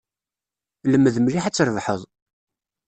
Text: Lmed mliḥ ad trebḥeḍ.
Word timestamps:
Lmed 0.91 1.15
mliḥ 1.19 1.45
ad 1.45 1.53
trebḥeḍ. 1.55 2.01